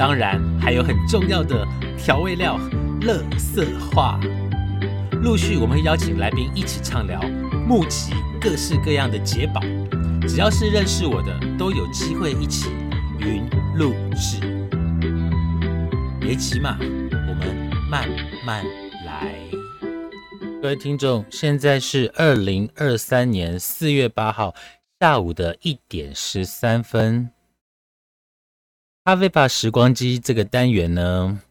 [0.00, 1.62] 当然还有很重要的
[1.98, 2.58] 调味料——
[3.04, 4.18] 乐色话。
[5.22, 7.20] 陆续我们会邀请来宾一起畅聊，
[7.68, 9.60] 募集各式各样的解宝。
[10.26, 12.70] 只要是认识我的，都有机会一起
[13.18, 13.46] 云
[13.76, 14.40] 录制。
[16.18, 18.08] 别急嘛，我们慢
[18.42, 18.64] 慢
[19.04, 19.34] 来。
[20.62, 24.54] 各位听众，现在是二零二三年四月八号
[24.98, 27.28] 下午的一点十三分。
[29.10, 31.42] 咖啡吧时光机这个单元呢，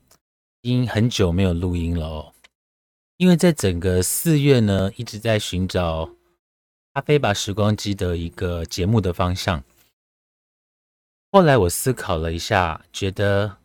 [0.62, 2.34] 已经很久没有录音了哦。
[3.18, 6.10] 因为在整个四月呢，一直在寻找
[6.94, 9.62] 咖啡吧时光机的一个节目的方向。
[11.34, 13.58] 后来我思考了一下，觉得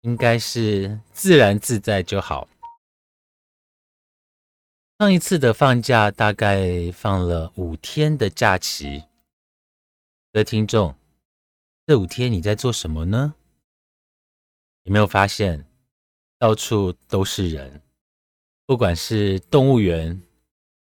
[0.00, 2.48] 应该是自然自在就好。
[4.98, 9.00] 上一次的放假大概放了五天的假期，
[10.32, 10.94] 各位听众，
[11.86, 13.34] 这五天你在做什么呢？
[14.84, 15.64] 有没有发现
[16.38, 17.82] 到处都是人？
[18.66, 20.22] 不管是动物园，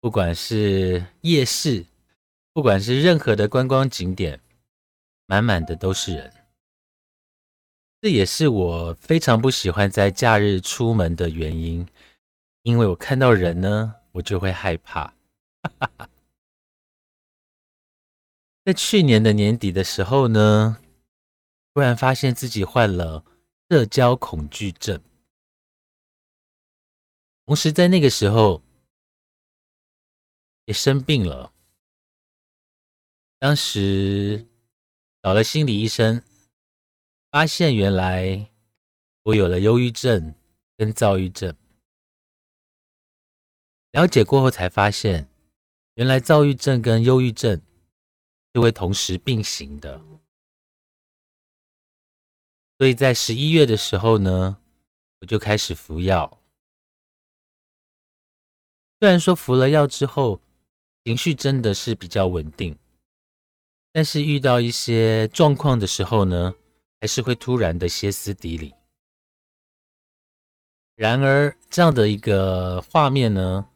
[0.01, 1.85] 不管是夜市，
[2.53, 4.41] 不管是任何的观光景点，
[5.27, 6.33] 满满的都是人。
[8.01, 11.87] 这也是我非常不喜欢在假日出门的原因。
[12.63, 15.15] 因为我看到人呢，我就会害怕。
[18.65, 20.79] 在去年的年底的时候呢，
[21.73, 23.25] 突然发现自己患了
[23.69, 25.03] 社交恐惧症，
[27.45, 28.63] 同时在那个时候
[30.67, 31.53] 也生病了。
[33.41, 34.47] 当时
[35.21, 36.23] 找了心理医生，
[37.33, 38.51] 发现原来
[39.25, 40.35] 我有了忧郁症
[40.77, 41.57] 跟躁郁症。
[43.91, 45.29] 了解过后才发现，
[45.95, 47.61] 原来躁郁症跟忧郁症
[48.55, 50.01] 是会同时并行的。
[52.79, 54.59] 所以在十一月的时候呢，
[55.21, 56.39] 我就开始服药。
[59.01, 60.41] 虽然说服了药之后，
[61.05, 62.77] 情绪真的是比较稳定，
[63.93, 66.55] 但是遇到一些状况的时候呢，
[67.01, 68.75] 还是会突然的歇斯底里。
[70.95, 73.69] 然而，这样的一个画面呢？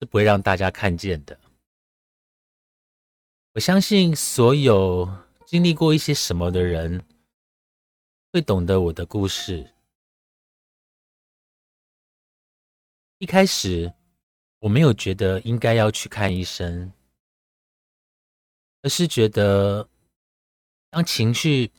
[0.00, 1.38] 是不会让大家看见的。
[3.54, 5.08] 我相信所有
[5.46, 7.04] 经历过一些什么的人，
[8.32, 9.74] 会懂得我的故事。
[13.18, 13.92] 一开始
[14.60, 16.90] 我没有觉得应该要去看医生，
[18.80, 19.86] 而是觉得
[20.88, 21.70] 当情绪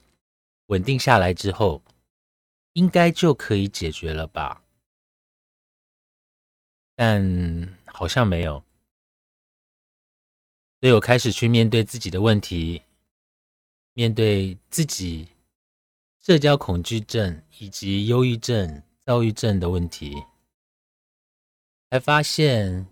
[0.67, 1.81] 稳定下来之后，
[2.73, 4.63] 应该就可以解决了吧。
[6.95, 8.63] 但好像没有，
[10.81, 12.83] 所以我开始去面对自己的问题，
[13.93, 15.27] 面对自己
[16.25, 20.23] 社交恐惧症以及忧郁症、躁郁症的问题，
[21.89, 22.87] 才发现，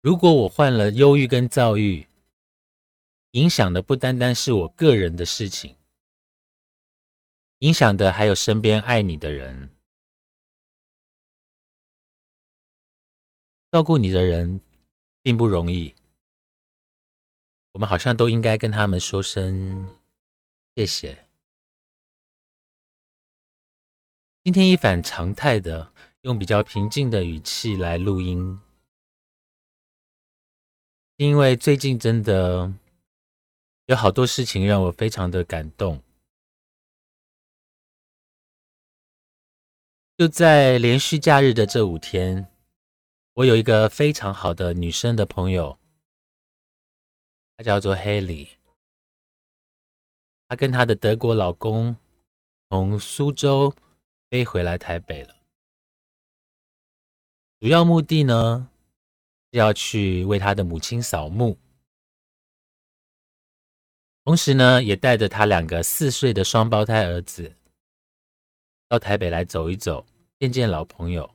[0.00, 2.06] 如果我患了忧郁跟躁郁，
[3.32, 5.74] 影响的不单单是我个人的事情，
[7.58, 9.74] 影响的还有身边爱你的人。
[13.72, 14.60] 照顾你的人
[15.22, 15.92] 并不容易，
[17.72, 19.98] 我们好像都应该跟他们说声
[20.76, 21.29] 谢谢。
[24.42, 25.92] 今天一反常态的
[26.22, 28.58] 用比较平静的语气来录音，
[31.16, 32.72] 因为最近真的
[33.84, 36.02] 有好多事情让我非常的感动。
[40.16, 42.46] 就在连续假日的这五天。
[43.34, 45.78] 我有一个非常好的女生的朋友，
[47.56, 48.48] 她叫做 Haley。
[50.48, 51.96] 她跟她的德国老公
[52.68, 53.74] 从苏州
[54.30, 55.34] 飞回来台北了，
[57.58, 58.70] 主要目的呢
[59.50, 61.58] 是要去为他的母亲扫墓，
[64.22, 67.56] 同时呢也带着他两个四岁的双胞胎儿子
[68.86, 70.06] 到台北来走一走，
[70.38, 71.34] 见见老朋友。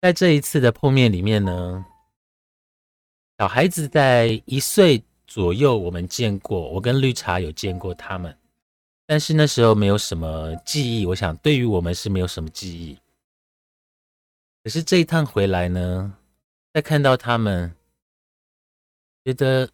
[0.00, 1.86] 在这一次的碰面里面呢，
[3.38, 8.36] 小孩子在一岁左右我们见过，我跟绿茶有见过他们，
[9.06, 11.06] 但是那时候没有什么记忆。
[11.06, 12.98] 我想对于我们是没有什么记忆。
[14.64, 16.18] 可是这一趟回来呢，
[16.74, 17.72] 再看到他们，
[19.24, 19.70] 觉得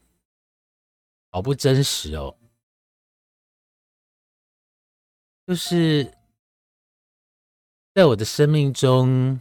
[1.30, 2.36] 好不真实哦。
[5.46, 6.12] 就是
[7.94, 9.40] 在我的生命中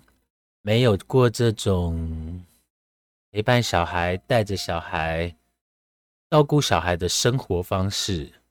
[0.61, 2.41] 没有过这种
[3.31, 5.35] 陪伴小孩、带着小孩、
[6.29, 8.41] 照顾小孩的生活方式，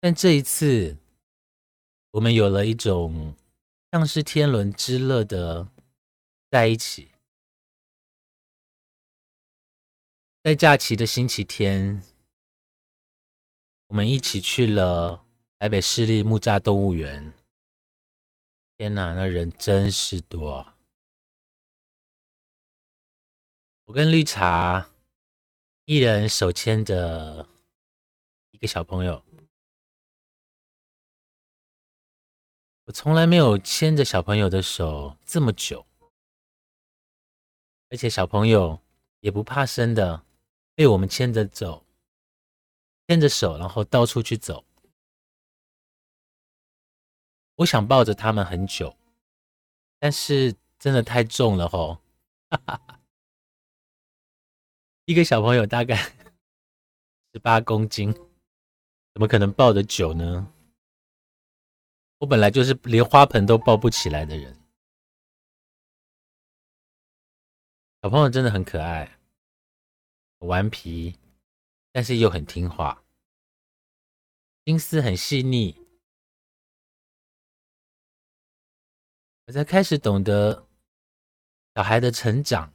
[0.00, 0.96] 但这一次
[2.10, 3.34] 我们有了一种
[3.92, 5.68] 像是天伦之乐的
[6.50, 7.12] 在一起，
[10.42, 12.02] 在假期的星期天。
[13.86, 15.24] 我们一起去了
[15.58, 17.32] 台北市立木栅动物园。
[18.76, 20.74] 天哪，那人真是多！
[23.88, 24.90] 我跟绿茶
[25.86, 27.48] 一人手牵着
[28.50, 29.24] 一个小朋友，
[32.84, 35.86] 我从来没有牵着小朋友的手这么久，
[37.88, 38.78] 而且小朋友
[39.20, 40.22] 也不怕生的，
[40.74, 41.86] 被我们牵着走。
[43.06, 44.66] 牵着手，然后到处去走。
[47.54, 48.94] 我想抱着他们很久，
[49.98, 52.02] 但是真的太重了吼！
[55.08, 55.96] 一个小朋友大概
[57.32, 58.12] 十八公斤，
[59.14, 60.52] 怎么可能抱得久呢？
[62.18, 64.54] 我本来就是连花盆都抱不起来的人。
[68.02, 69.18] 小朋友真的很可爱，
[70.40, 71.18] 顽皮。
[71.90, 73.02] 但是又很听话，
[74.66, 75.74] 心思很细腻。
[79.46, 80.68] 我才开始懂得，
[81.74, 82.70] 小孩的成长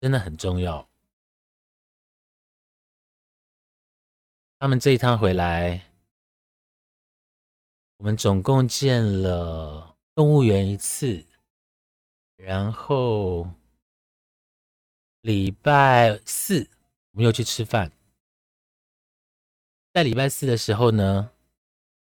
[0.00, 0.88] 真的很重要。
[4.64, 5.92] 他们这一趟回来，
[7.98, 11.22] 我们总共见了动物园一次，
[12.36, 13.46] 然后
[15.20, 16.66] 礼拜四
[17.10, 17.92] 我们又去吃饭。
[19.92, 21.30] 在礼拜四的时候呢，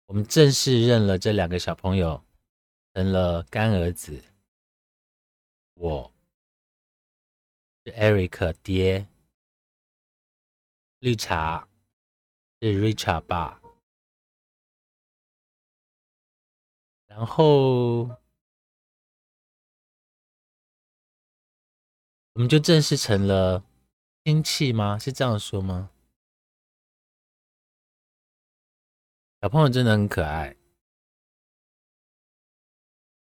[0.07, 2.24] 我们正式认了这两个小朋友，
[2.96, 4.24] 成了干儿子。
[5.75, 6.12] 我
[7.86, 9.06] 是 Eric 爹，
[10.98, 11.69] 绿茶
[12.61, 13.61] 是 Richard 吧，
[17.07, 18.09] 然后
[22.33, 23.63] 我们就正式成了
[24.25, 25.00] 亲戚吗？
[25.00, 25.89] 是这样说吗？
[29.41, 30.57] 小朋友真的很可爱，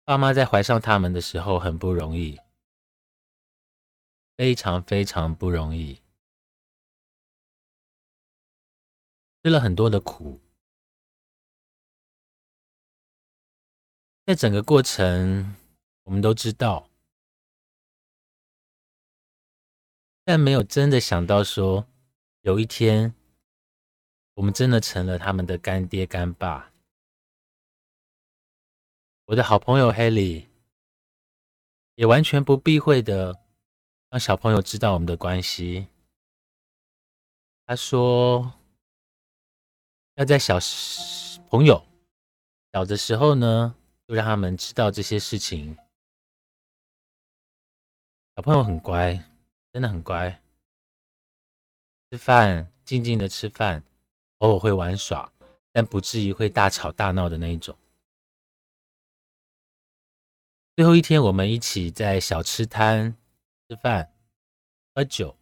[0.04, 2.40] 爸妈在怀上他们的时候很不容易，
[4.36, 6.02] 非常非常不容易，
[9.48, 10.38] 吃了很多的苦，
[14.26, 15.56] 在整个过程
[16.02, 16.90] 我们都知道，
[20.22, 21.86] 但没有真的想到说
[22.42, 23.14] 有一天。
[24.34, 26.70] 我们真的成了他们的干爹干爸。
[29.24, 30.48] 我的好朋友 Haley
[31.94, 33.40] 也完全不避讳的
[34.10, 35.88] 让小朋友知道我们的关系。
[37.64, 38.57] 他说
[40.18, 40.58] 要在小
[41.48, 41.80] 朋友
[42.72, 43.72] 小的时候呢，
[44.08, 45.78] 就让他们知道这些事情。
[48.34, 49.14] 小朋友很乖，
[49.72, 50.42] 真的很乖，
[52.10, 53.84] 吃饭静静的吃饭。
[54.38, 55.32] 偶尔会玩耍，
[55.70, 57.78] 但不至于会大吵大闹的那一种。
[60.74, 63.16] 最后一天，我们一起在小吃摊
[63.68, 64.12] 吃饭、
[64.92, 65.36] 喝酒。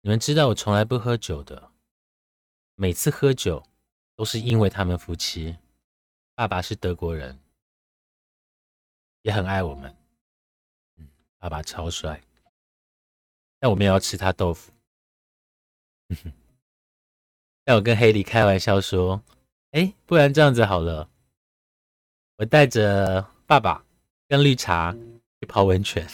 [0.00, 1.69] 你们知道我从来不喝酒的，
[2.80, 3.62] 每次喝酒
[4.16, 5.54] 都是因为他们夫妻。
[6.34, 7.38] 爸爸是德国人，
[9.20, 9.94] 也很爱我们。
[10.96, 11.06] 嗯，
[11.36, 12.22] 爸爸超帅，
[13.58, 14.72] 但我们也要吃他豆腐。
[17.64, 19.22] 但我跟黑莉开玩笑说
[19.72, 21.10] ：“哎，不然这样子好了，
[22.36, 23.84] 我带着爸爸
[24.26, 24.96] 跟绿茶
[25.38, 26.08] 去泡温泉。”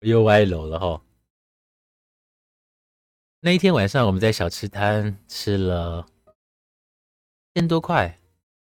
[0.02, 1.00] 又歪楼了哈。
[3.40, 6.06] 那一天晚上，我们在小吃摊吃了
[7.54, 8.18] 千多块，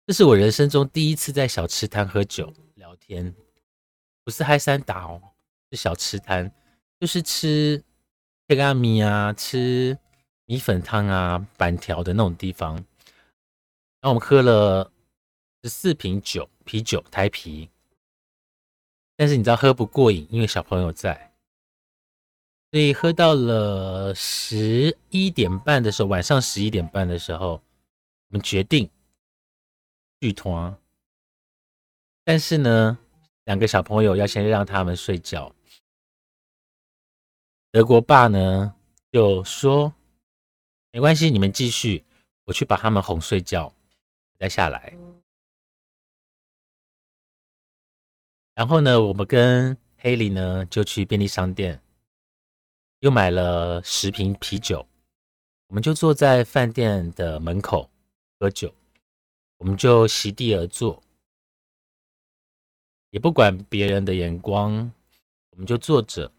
[0.06, 3.34] 这是我人生中第一次在小吃摊喝酒聊天，
[4.24, 5.20] 不是嗨三打哦，
[5.70, 6.52] 是小吃摊，
[6.98, 7.82] 就是吃。
[8.48, 9.96] 吃阿米啊，吃
[10.44, 12.74] 米粉汤啊，板条的那种地方。
[12.74, 12.84] 然
[14.02, 14.92] 后我们喝了
[15.62, 17.70] 十四瓶酒，啤酒台啤。
[19.16, 21.31] 但是你知道喝不过瘾，因为小朋友在，
[22.72, 27.62] 所以喝到了十一点半的时候，晚上十一点半的时候，
[28.28, 28.88] 我们决定
[30.20, 30.74] 剧团。
[32.24, 32.96] 但是呢，
[33.44, 35.54] 两个小朋友要先让他们睡觉。
[37.70, 38.74] 德国爸呢
[39.10, 39.92] 就说
[40.92, 42.02] ：“没关系，你们继续，
[42.44, 43.70] 我去把他们哄睡觉，
[44.38, 44.96] 再下来。”
[48.56, 51.82] 然后呢，我们跟黑里呢就去便利商店，
[53.02, 54.86] 又买了十瓶啤酒，
[55.66, 57.90] 我们就坐在饭店的门口
[58.38, 58.72] 喝酒，
[59.56, 61.02] 我们就席地而坐，
[63.10, 64.92] 也不管别人的眼光，
[65.50, 66.30] 我们就坐着。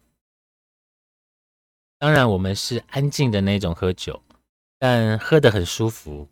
[1.98, 4.22] 当然，我们是安静的那种喝酒，
[4.78, 6.26] 但喝得很舒服。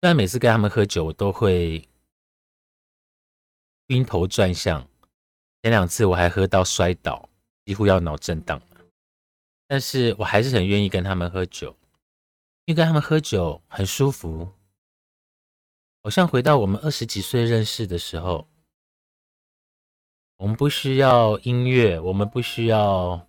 [0.00, 1.88] 虽然每次跟他们喝酒，我都会。
[3.86, 4.88] 晕头转向，
[5.62, 7.29] 前两次我还喝到摔倒，
[7.70, 8.84] 几乎要脑震荡了。
[9.68, 11.68] 但是我还是很愿意跟他们喝酒，
[12.64, 14.52] 因为跟他们喝酒很舒服，
[16.02, 18.48] 好像回到我们二十几岁认识的时候。
[20.38, 23.24] 我们不需要音乐，我们不需要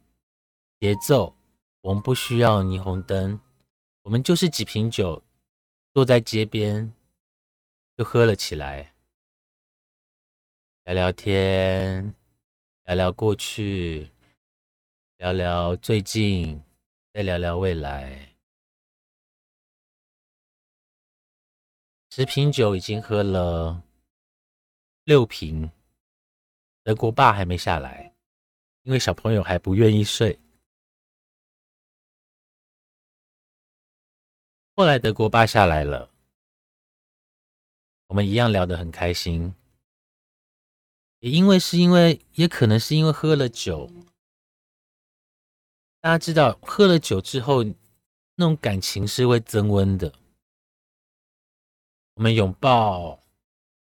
[0.80, 1.36] 节奏，
[1.82, 3.40] 我们不需要霓虹灯，
[4.02, 5.24] 我们就是几瓶酒，
[5.94, 6.92] 坐在街边
[7.96, 8.92] 就喝了起来。
[10.86, 12.16] 聊聊天，
[12.86, 14.11] 聊聊过去，
[15.22, 16.60] 聊聊最近，
[17.14, 18.36] 再聊聊未来。
[22.10, 23.84] 十瓶酒已经喝了
[25.04, 25.70] 六瓶，
[26.82, 28.16] 德国爸还没下来，
[28.82, 30.40] 因为小朋友还不愿意睡。
[34.76, 36.10] 后来德国爸下来了，
[38.08, 39.54] 我们一样聊得很开心。
[41.20, 43.88] 也因为是因为，也可能是因为喝了酒。
[46.02, 50.12] 大家知道，喝了酒之后，那种感情是会增温的。
[52.16, 53.20] 我们拥抱，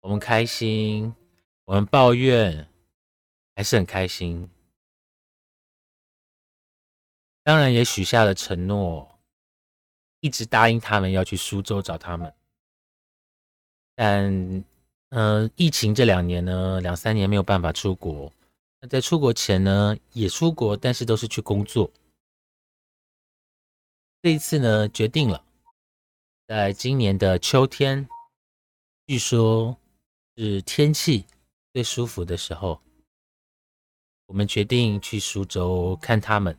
[0.02, 1.16] 我们开心，
[1.66, 2.68] 我们抱怨，
[3.56, 4.50] 还是很开心。
[7.44, 9.20] 当然也许下了承诺，
[10.20, 12.34] 一直答应他们要去苏州找他们，
[13.96, 14.64] 但。
[15.14, 18.32] 嗯，疫情这两年呢，两三年没有办法出国。
[18.80, 21.92] 那在出国前呢，也出国，但是都是去工作。
[24.24, 25.44] 这一次呢，决定了，
[26.48, 28.08] 在今年的秋天，
[29.08, 29.76] 据说
[30.38, 31.26] 是天气
[31.74, 32.80] 最舒服的时候，
[34.28, 36.56] 我们决定去苏州看他们，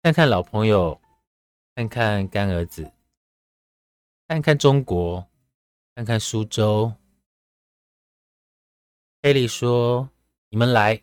[0.00, 1.00] 看看老朋友，
[1.74, 2.92] 看看干儿子，
[4.28, 5.26] 看看中国。
[5.96, 6.94] 看看苏州，
[9.20, 10.08] 黑莉说
[10.48, 11.02] ：“你们来，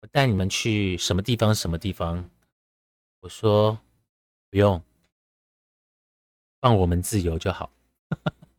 [0.00, 1.52] 我带你们去什么地方？
[1.52, 2.30] 什么地方？”
[3.24, 3.80] 我说
[4.52, 4.82] ：“不用，
[6.60, 7.70] 放我们自由就好。”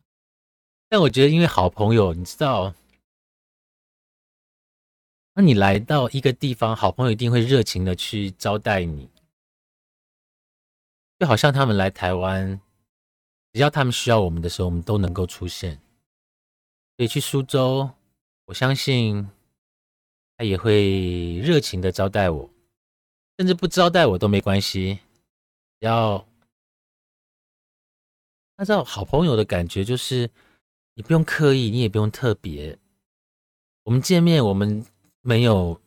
[0.90, 2.74] 但我觉得，因为好朋友，你知道，
[5.34, 9.08] 那你来到一个地方，好朋友一定会热情的去招待你，
[11.20, 12.60] 就好像他们来台湾。
[13.52, 15.80] 只要他们需要我们的时候，我们都能够出现。
[16.96, 17.88] 所以去苏州，
[18.46, 19.30] 我相信
[20.36, 22.50] 他也会热情的招待我，
[23.38, 25.00] 甚至不招待我都没关系。
[25.80, 26.26] 只要
[28.56, 30.30] 按照好朋友的感觉，就是
[30.94, 32.78] 你不用刻意，你也不用特别。
[33.84, 34.84] 我们见面，我们
[35.20, 35.80] 没有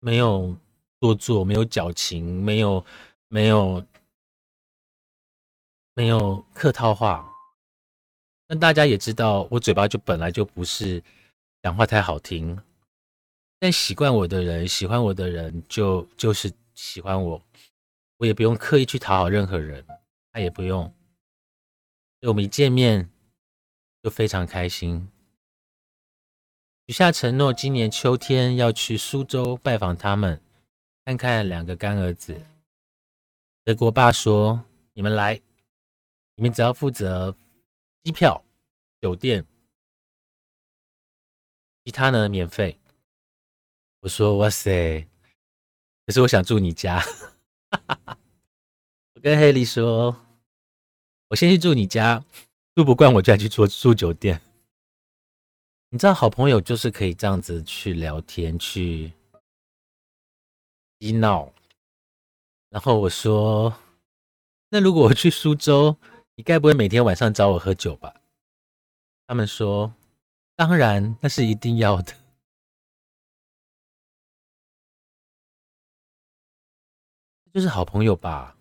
[0.00, 0.56] 没有
[0.98, 2.84] 多做，没有矫情，没有
[3.28, 3.84] 没有。
[5.96, 7.32] 没有客套话，
[8.48, 11.00] 那大家也知道，我嘴巴就本来就不是
[11.62, 12.60] 讲话太好听，
[13.64, 17.42] 但习惯我的人，喜欢我的人，就就是喜欢我，
[18.18, 19.82] 我也不用刻意去讨好任何人，
[20.30, 20.94] 他也不用，
[22.20, 23.08] 我们一见面
[24.02, 25.08] 就非常开心，
[26.86, 30.42] 许下承诺，今年秋天要去苏州拜访他们，
[31.06, 32.38] 看看两个干儿子。
[33.64, 35.40] 德国爸说：“你们来。”
[36.36, 37.34] 你们只要负责
[38.02, 38.44] 机票、
[39.00, 39.46] 酒店，
[41.82, 42.78] 其他呢免费。
[44.04, 45.08] 我说哇塞，
[46.04, 47.02] 可是我想住你家。
[49.14, 50.14] 我跟黑莉说，
[51.28, 52.22] 我先去住你家，
[52.74, 54.42] 住不惯我就要去住住酒店。
[55.88, 59.10] 你知道，好朋友就是可以这样子去聊天、去
[61.00, 61.50] 嬉闹。
[62.68, 63.74] 然后我说，
[64.68, 65.96] 那如果我去苏州？
[66.34, 68.14] 你该不会每天晚上找我喝酒吧？
[69.26, 69.94] 他们说
[70.56, 72.12] 当然，那是一定要的。
[77.54, 78.56] 就是好朋友吧。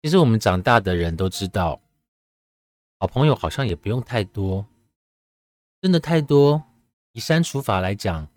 [0.00, 1.82] 其实我们长大的人都知道，
[3.00, 4.64] 好朋友好像也不用太多。
[5.80, 6.62] 真的太多，
[7.10, 8.28] 以删除法来讲，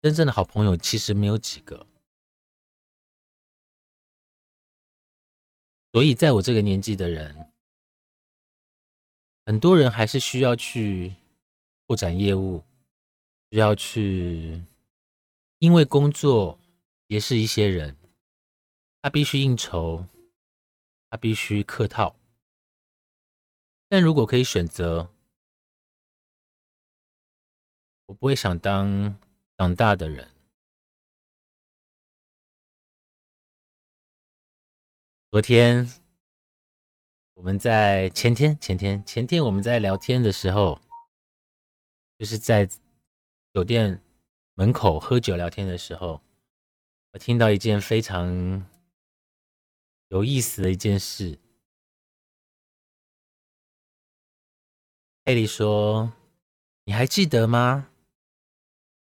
[0.00, 1.88] 真正的好朋友其实没有几个。
[5.90, 7.50] 所以，在我这个年纪的人，
[9.44, 11.16] 很多人还是需要去
[11.88, 12.62] 拓展业务，
[13.50, 14.62] 需要去，
[15.58, 16.60] 因为工作。
[17.12, 17.94] 也是一些人，
[19.02, 20.06] 他必须应酬，
[21.10, 22.16] 他必须客套。
[23.86, 25.12] 但如果可以选择，
[28.06, 29.14] 我不会想当
[29.58, 30.30] 长大的人。
[35.30, 35.86] 昨天
[37.34, 40.80] 我们在前天前天前天我们在聊天的时候，
[42.16, 42.66] 就是在
[43.52, 44.02] 酒店
[44.54, 46.18] 门口喝酒聊天的时候。
[47.12, 48.66] 我听到一件非常
[50.08, 51.38] 有意思的一件事。
[55.24, 56.10] 艾莉说
[56.84, 57.90] ：“你还记得吗？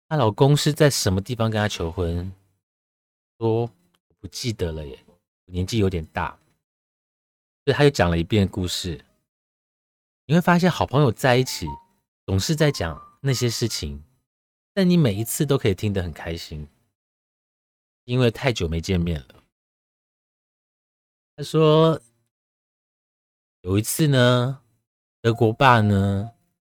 [0.10, 2.34] 她老公是在什么地方跟她求婚？”
[3.38, 3.70] 说
[4.20, 5.06] ：“不记得了耶，
[5.46, 6.32] 年纪有点大。”
[7.64, 9.06] 所以他又讲了一遍故事。
[10.26, 11.68] 你会发现，好朋友在一起
[12.26, 14.04] 总是在讲那些事情，
[14.74, 16.68] 但你每一次都可以听得很开心。
[18.06, 19.44] 因为太久没见面了，
[21.36, 22.02] 他说
[23.62, 24.62] 有一次呢，
[25.22, 26.32] 德国爸呢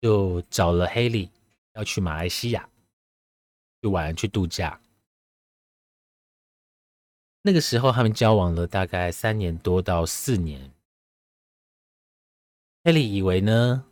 [0.02, 1.32] 就找了黑利
[1.74, 2.70] 要去马来西亚，
[3.82, 4.82] 去玩去度假。
[7.42, 10.72] 那个时候他们交往了大概三年多到四年，
[12.84, 13.86] 黑利以为呢，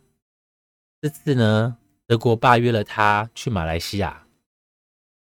[1.00, 4.26] 这次呢德国爸约了他去马来西亚。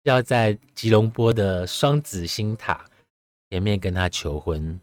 [0.02, 2.88] 要在吉隆坡的双子星塔
[3.50, 4.80] 前面跟他求婚，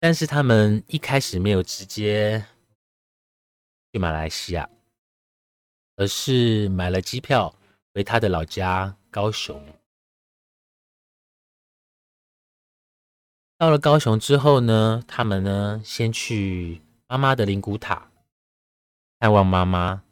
[0.00, 2.46] 但是他们一开始没有直接
[3.92, 4.68] 去马来西亚，
[5.96, 7.54] 而是买了机票
[7.92, 9.64] 回他的老家高雄。
[13.56, 18.10] 到了高雄之后呢，他们呢先去妈妈的灵骨塔
[19.20, 20.03] 探望妈妈。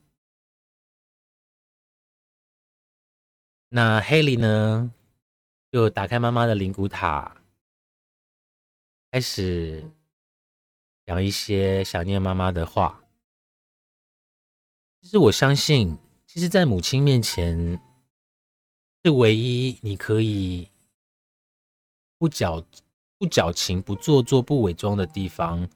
[3.74, 4.92] 那黑莉呢，
[5.70, 7.38] 就打开妈妈的灵骨塔，
[9.11, 9.82] 开始
[11.06, 13.02] 讲一些想念妈妈的话。
[15.00, 17.80] 其实我相信，其实，在母亲面前，
[19.02, 20.68] 是唯一你可以
[22.18, 22.62] 不矫
[23.16, 25.66] 不矫情、不做作、不伪装的地方。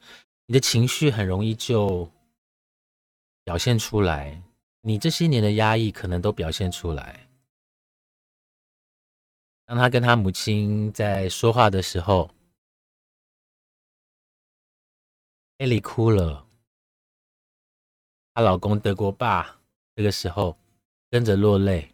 [0.44, 2.12] 你的情绪很容易就
[3.42, 4.42] 表现出来，
[4.82, 7.26] 你这些年的压抑可能都表现出来。
[9.66, 12.31] 当他跟他母亲在说话的时候，
[15.59, 16.46] 艾莉哭了。
[18.33, 19.61] 她老公德国爸
[19.96, 20.57] 这个时候
[21.11, 21.92] 跟着落泪。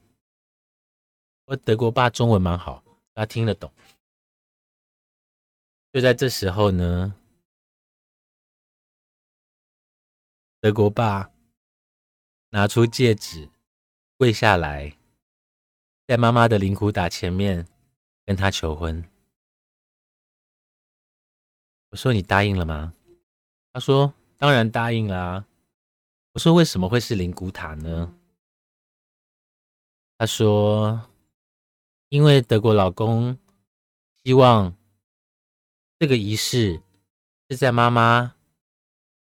[1.47, 3.73] 我德国爸中文蛮好，他听得懂。
[5.93, 7.15] 就在这时候呢，
[10.61, 11.31] 德国爸
[12.51, 13.49] 拿出戒指，
[14.19, 14.99] 跪下来。
[16.13, 17.67] 在妈妈的灵骨塔前面
[18.27, 19.03] 跟她求婚，
[21.89, 22.93] 我说你答应了吗？
[23.73, 25.47] 他说当然答应啦。
[26.35, 28.15] 我说为什么会是灵骨塔呢？
[30.19, 31.09] 他说
[32.11, 33.39] 因为德国老公
[34.23, 34.77] 希望
[35.99, 36.83] 这个仪式
[37.49, 38.35] 是在妈妈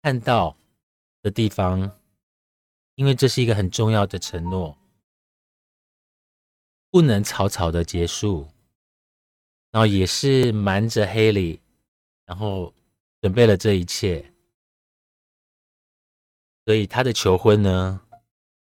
[0.02, 0.56] 看到
[1.20, 1.98] 的地方，
[2.94, 4.78] 因为这是一个很重要的承诺。
[6.90, 8.48] 不能草草的结束，
[9.70, 11.60] 然后也是瞒着黑里，
[12.24, 12.72] 然后
[13.20, 14.32] 准备了这一切，
[16.64, 18.00] 所以他的求婚呢，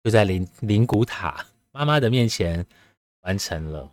[0.03, 2.66] 就在灵灵骨塔妈妈的面前
[3.21, 3.92] 完成了。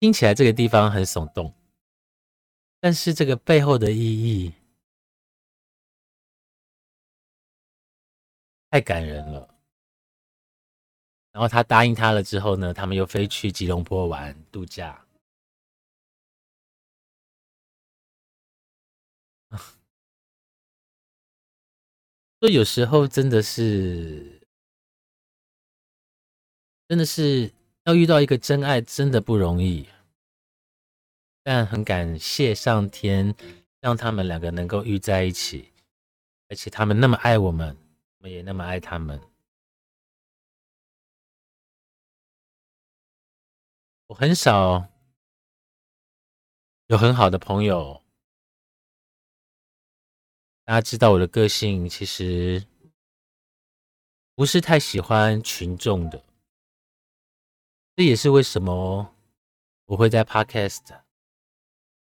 [0.00, 1.52] 听起来这个地方很耸动，
[2.80, 4.52] 但是这个背后的意义
[8.70, 9.57] 太感人了。
[11.32, 15.04] 然后他答应他了之后呢，他们又飞去吉隆坡玩度假。
[22.40, 24.40] 所以有时候真的是，
[26.88, 27.52] 真的是
[27.84, 29.88] 要遇到一个真爱，真的不容易。
[31.42, 33.34] 但很感谢上天
[33.80, 35.72] 让他们两个能够遇在一起，
[36.48, 37.76] 而且他们那么爱我们，
[38.18, 39.20] 我们也那么爱他们。
[44.08, 44.88] 我很少
[46.86, 48.02] 有很好的朋友，
[50.64, 52.66] 大家知道我的个性，其实
[54.34, 56.24] 不是太喜欢群众的。
[57.96, 59.14] 这也是为什么
[59.84, 61.02] 我会在 Podcast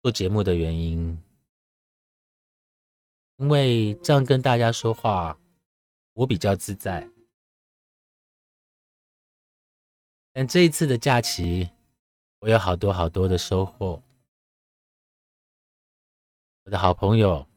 [0.01, 1.21] 做节目的原因，
[3.35, 5.39] 因为这样跟大家说话，
[6.13, 7.07] 我比较自在。
[10.31, 11.69] 但这一次的假期。
[12.43, 14.03] 我有好多好多的收获。
[16.63, 17.47] 我的好朋友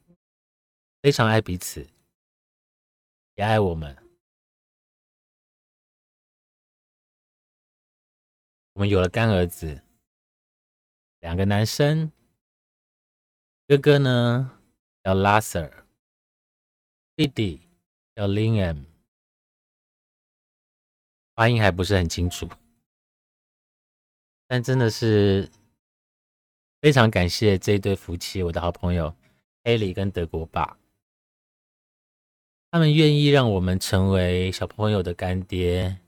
[1.03, 1.85] 非常爱彼此，
[3.35, 3.97] 也爱我们。
[8.75, 9.83] 我们有了干儿子，
[11.19, 12.13] 两个男生。
[13.67, 14.63] 哥哥呢
[15.03, 15.85] 叫 Lasser，
[17.17, 17.69] 弟弟
[18.15, 18.85] 叫 Linam，
[21.35, 22.49] 发音还不是很清楚。
[24.49, 25.51] 但真的是
[26.81, 29.13] 非常感谢这一对夫妻，我的好朋友
[29.65, 30.79] 艾里跟德国爸，
[32.71, 35.99] 他们愿意让我们成为小朋友的干爹，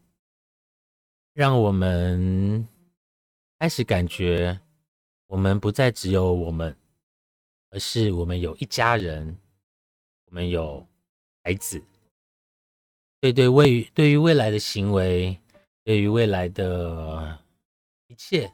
[1.32, 2.68] 让我们
[3.58, 4.60] 开始感觉
[5.26, 6.76] 我们不再只有我们，
[7.70, 9.36] 而是我们有一家人，
[10.26, 10.86] 我们有
[11.42, 11.82] 孩子。
[13.20, 15.36] 对对，未对于未来的行为，
[15.82, 17.36] 对于未来的。
[18.08, 18.50] 一切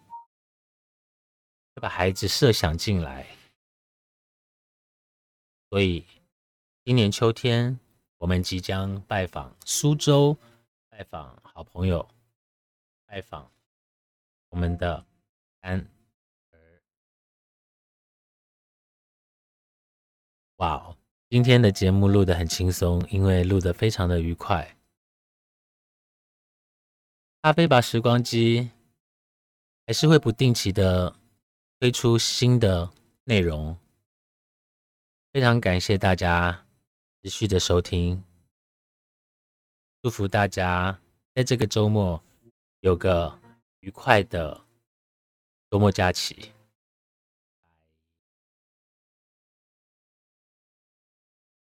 [1.74, 3.24] 要把孩子设想进来，
[5.70, 6.04] 所以
[6.84, 7.78] 今年秋天
[8.18, 10.36] 我们即将拜访苏州，
[10.88, 12.08] 拜访好朋友，
[13.06, 13.48] 拜访
[14.48, 15.06] 我们的
[15.60, 15.78] 安
[16.50, 16.82] 儿。
[20.56, 20.96] 哇，
[21.28, 24.76] 今天的节目录得很轻松，因为录得非常的愉快。
[27.40, 28.72] 咖啡把时光机。
[29.86, 31.14] 还是会不定期的
[31.78, 32.90] 推出新的
[33.24, 33.76] 内容，
[35.30, 36.66] 非常感谢大家
[37.22, 38.24] 持续的收听，
[40.02, 40.98] 祝福大家
[41.34, 42.22] 在这个周末
[42.80, 43.38] 有个
[43.80, 44.58] 愉快的
[45.70, 46.53] 周末假期。